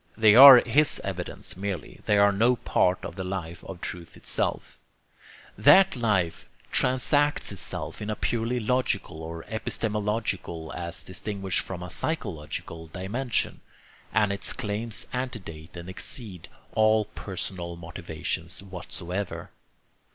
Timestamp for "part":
2.55-3.05